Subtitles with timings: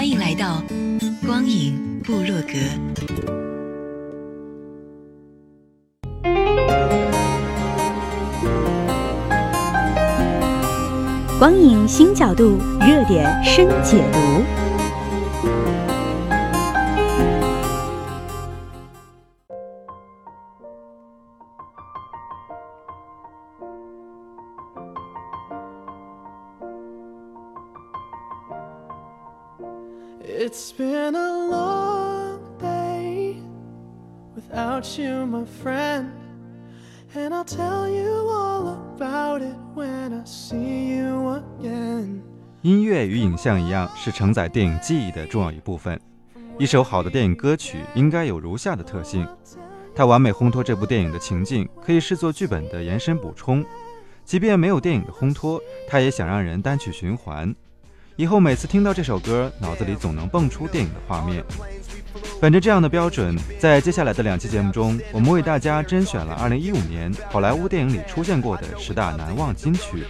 [0.00, 0.62] 欢迎来到。
[1.26, 2.54] 光影部落格，
[11.38, 14.69] 光影新角度，热点深解读。
[34.90, 36.10] Without you, my friend.
[37.14, 42.22] And I'll tell you all about it when I see you again.
[42.62, 45.98] 音乐与影像一样，是承载电影记忆的重要一部分。
[46.58, 49.26] 一首好的电影歌曲应该有如下的特性：
[49.94, 53.64] 它完美烘托这部电影的情境，可以视作剧本的延伸补充；
[54.24, 57.54] 即便没有电影的烘托，它也想让人单曲循环。
[58.16, 61.42] 以后每次听到这首歌，脑子里总能蹦出电影的画面。
[62.40, 70.06] 本着这样的标准，在接下来的两期节目中，我们为大家甄选了2015年好莱坞电影里出现过的十大难忘金曲。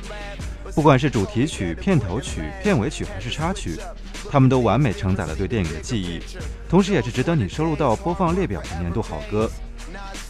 [0.73, 3.77] 不管是主题曲、片头曲、片尾曲还是插曲，
[4.31, 6.21] 他们都完美承载了对电影的记忆，
[6.69, 9.51] 同时也是值得你收录到播放列表的年度好歌。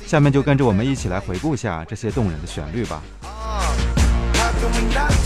[0.07, 3.03] 下面就跟着我们一起来回顾一下这些动人的旋律吧。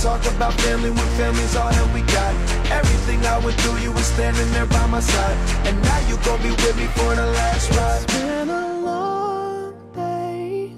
[0.05, 2.33] Talk about family when family's all that we got?
[2.70, 5.36] Everything I went through, you were standing there by my side.
[5.64, 8.02] And now you gon' be with me for the last ride.
[8.02, 10.72] It's been a long day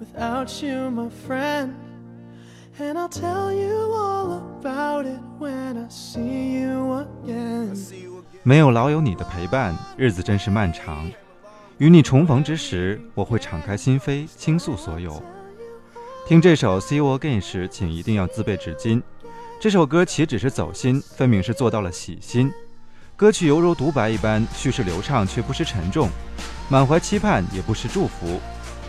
[0.00, 1.74] without you, my friend.
[2.80, 7.78] And I'll tell you all about it when I see you again.
[8.42, 11.08] 没有老友你的陪伴，日子真是漫长。
[11.78, 15.22] 与你重逢之时，我会敞开心扉，倾诉所有。
[16.26, 19.02] 听这首《See You Again》时，请一定要自备纸巾。
[19.60, 22.50] 这首歌岂止是走心，分明是做到了洗心。
[23.14, 26.08] 歌曲犹如独白一般，叙事流畅却不失沉重，
[26.70, 28.40] 满怀期盼也不失祝福，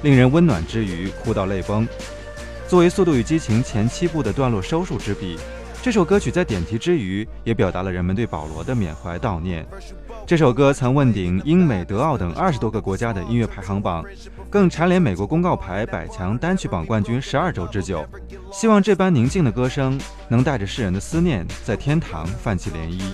[0.02, 1.86] 令人温暖之余哭到泪崩。
[2.70, 5.38] 作为《速度与激情》前七部的段落收束之笔，
[5.86, 9.64] 这首歌曲在点题之余，也表达了人们对保罗的缅怀悼念。
[10.26, 14.04] 这首歌曾问鼎英美德奥等二十多个国家的音乐排行榜，
[14.50, 18.04] 更蝉联美国公告牌百强单曲榜冠军十二周之久。
[18.52, 23.14] 希望这般宁静的歌声能带着世人的思念，在天堂泛起涟漪。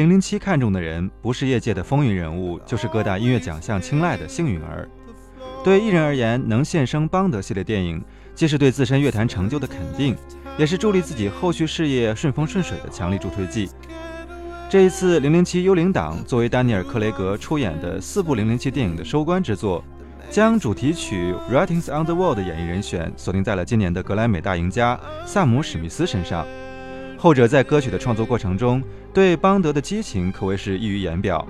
[0.00, 4.88] 零零七看中的人，不是业界的风云人物，就是各大音乐奖项青睐的幸运儿。
[5.62, 8.02] 对艺人而言，能现身邦德系列电影，
[8.34, 10.16] 既是对自身乐坛成就的肯定，
[10.56, 13.68] 也是助力自己后续事业顺风顺水的强力助推剂。
[14.70, 19.84] 这一次，《零零七：幽灵党》作为丹尼尔·克雷格出演的四部零零七电影的收官之作，
[20.30, 26.46] 将主题曲《Writings on the Wall》的演绎人选锁定在了今年的格莱美大赢家萨姆·史密斯身上。
[27.20, 28.82] 后者在歌曲的创作过程中，
[29.12, 31.46] 对邦德的激情可谓是溢于言表。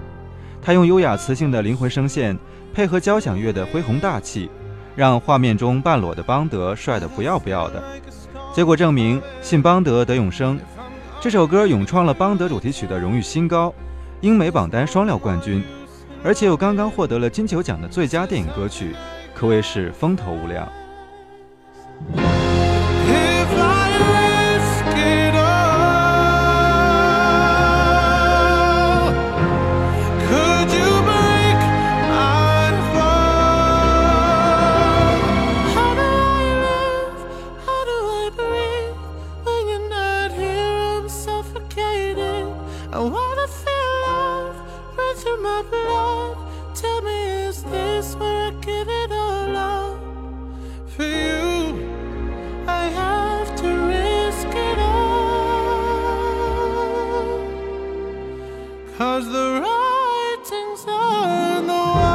[0.60, 2.36] 他用优雅磁性的灵魂声线。
[2.72, 4.48] 配合交响乐的恢宏大气，
[4.94, 7.82] 让画面中半裸的邦德帅得不要不要的。
[8.54, 10.56] 结果证明，信邦德得永生。
[11.20, 13.74] 这首歌勇创了邦德主题曲的荣誉新高，
[14.20, 15.64] 英美榜单双料冠军，
[16.22, 18.94] 而且又刚刚获得了金球奖的最佳电影歌曲，
[19.34, 20.68] 可谓是风头无两。
[59.02, 62.10] As the writing's on the wall.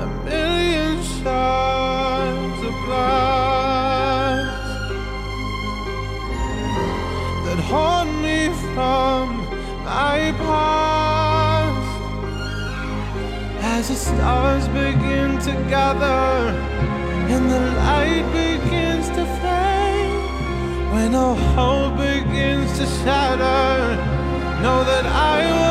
[0.00, 4.48] A million shards of glass
[7.44, 9.24] that haunt me from
[9.84, 12.00] my past
[13.60, 16.67] as the stars begin to gather
[17.30, 20.92] and the light begins to fade.
[20.92, 23.96] When all hope begins to shatter,
[24.62, 25.67] know that I will.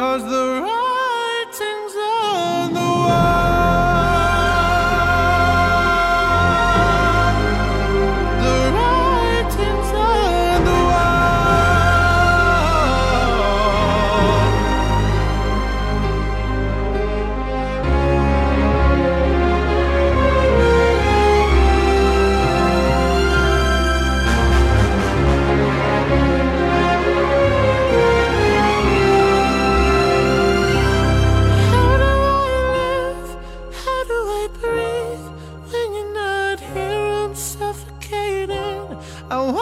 [0.00, 0.39] Cause the
[39.32, 39.59] Oh,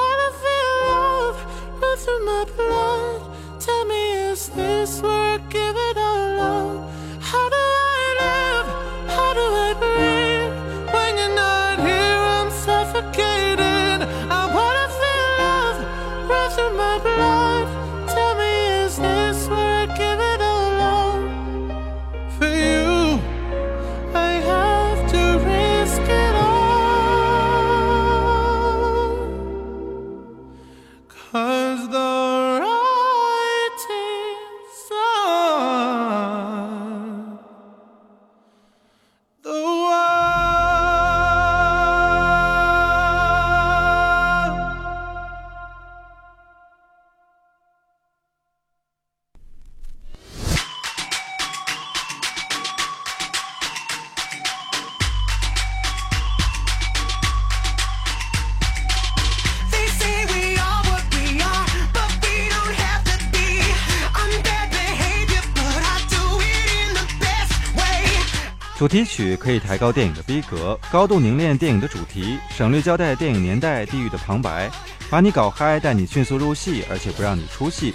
[68.78, 74.70] 主题曲可以抬高电影的逼格，高度凝练电影的主题，省略交代电影年代、地域的旁白，
[75.10, 77.92] 把你搞嗨，带你迅速入戏，而且不让你出戏。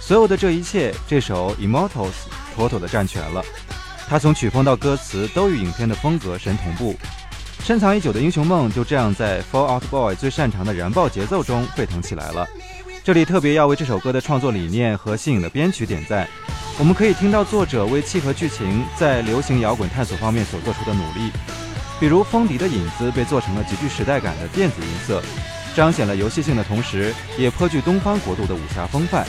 [0.00, 1.88] 所有的这一切，这首《Immortals》
[2.56, 3.40] 妥妥的占全了。
[4.08, 6.96] 它从曲风到歌词都与影片的风格神同步。
[7.60, 12.44] 深藏已久的英雄梦就这样在《Fall Out Boy》最擅长的燃爆节奏中沸腾起来了。
[13.04, 16.28] 这里特别要为这首歌的创作理念和新颖的编曲点赞。
[16.78, 21.32] 我们可以听到作者为契合剧情，在流行摇滚探索方面所做出的努力，
[21.98, 25.22] 比如风笛的影子被做成了极具时代感的电子音色，
[25.74, 29.26] 彰显了游戏性的同时，也颇具东方国度的武侠风范。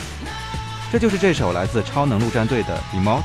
[0.92, 3.22] 这就是这首来自超能陆战队的《Immortals》。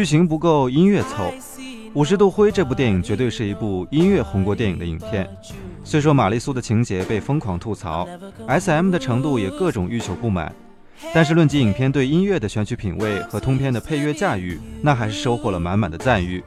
[0.00, 1.24] 剧情不够，音乐凑。
[1.92, 5.28] 《五十度灰》这部电影绝对是一部音乐红过电影的影片。
[5.84, 8.08] 虽说玛丽苏的情节被疯狂吐槽
[8.46, 10.50] ，S.M 的程度也各种欲求不满，
[11.12, 16.42] 但是论及影片对音乐的选取品味和通篇的配乐驾驭，那还是收获了满满的赞誉。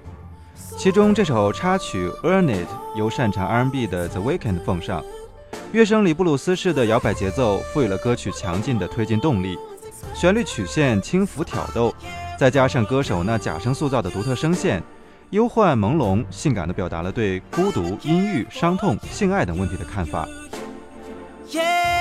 [0.76, 2.68] 其中这首插曲《Earn It》
[2.98, 5.06] 由擅长 R&B 的 The Weeknd 奉上，
[5.74, 9.60] 乐声里布鲁斯式的摇摆节奏赋予了歌曲强劲的推进动力，
[10.16, 11.94] 旋律曲线轻浮挑逗。
[12.38, 14.84] 再加上歌手那假声塑造的独特声线，
[15.30, 20.28] 忧患朦胧，性感地表达了对孤独、阴郁、伤痛、性爱等问题的看法。
[21.50, 21.94] yeah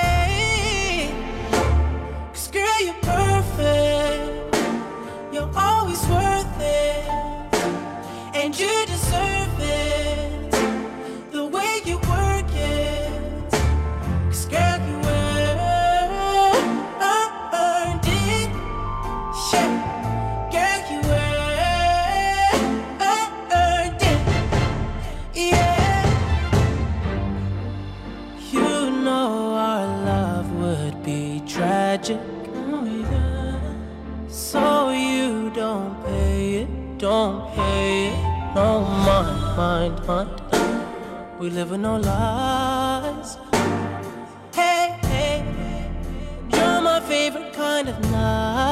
[41.43, 43.37] We live in no lies.
[44.55, 45.45] Hey, hey,
[46.53, 48.62] you're my favorite kind of night.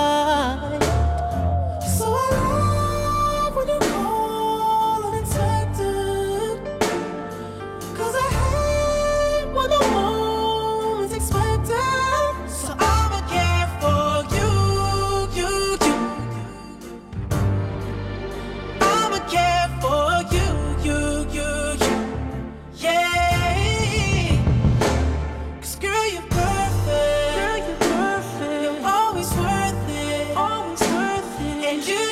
[31.87, 32.10] you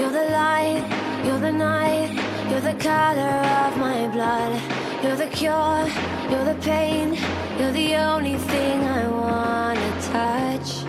[0.00, 0.82] You're the light,
[1.26, 2.08] you're the night,
[2.48, 4.58] you're the color of my blood.
[5.02, 5.86] You're the cure.
[6.30, 7.18] You're the pain.
[7.58, 9.76] You're the only thing I wanna
[10.10, 10.86] touch.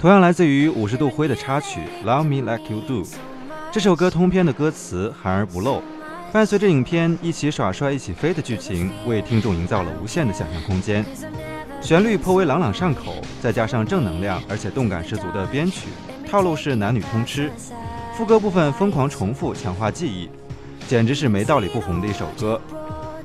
[0.00, 3.04] 同样来自于五十度灰的插曲《Love Me Like You Do》。
[3.70, 5.82] 这首歌通篇的歌词含而不露，
[6.32, 11.04] 伴随着影片一起耍帅一起飞的剧情，为听众营造了无限的想象空间。
[11.82, 15.88] 旋律颇为朗朗上口，再加上正能量而且动感十足的编曲，
[16.26, 17.52] 套路是男女通吃。
[18.16, 20.28] 副歌部分疯狂重复，强化记忆，
[20.86, 22.60] 简直是没道理不红的一首歌。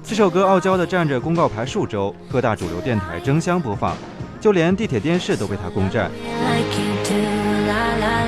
[0.01, 3.95] 这首歌傲娇的站着公告牌数周，各大主流电台争相播放，
[4.39, 6.09] 就连地铁电视都被它攻占。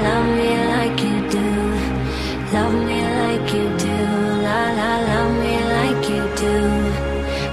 [0.01, 1.37] love me like you do.
[2.51, 3.87] Love me like you do,
[4.43, 6.49] la la, love me like you do.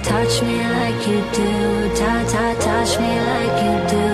[0.03, 1.45] Touch me like you do,
[1.95, 4.06] ta ta, touch me like you do.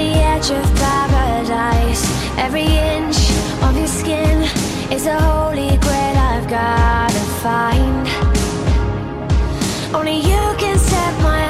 [0.00, 2.02] The edge of paradise.
[2.38, 3.18] Every inch
[3.66, 4.38] of your skin
[4.90, 8.04] is a holy grail I've gotta find.
[9.94, 11.49] Only you can set my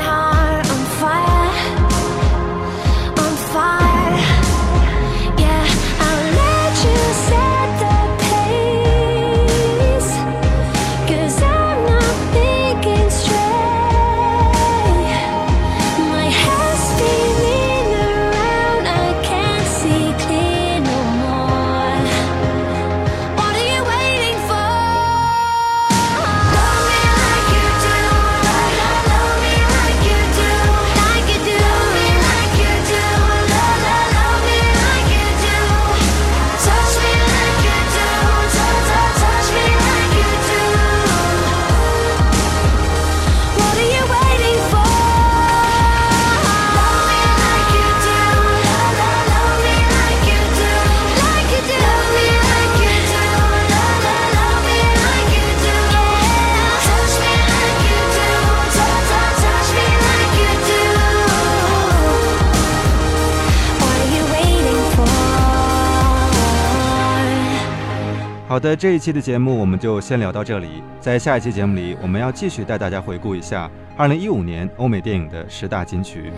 [68.60, 70.82] 好的，这一期的节目我们就先聊到这里。
[71.00, 76.30] 在下一期节目里，我们要继续带大家回顾一下2015年欧美电影的十大金曲。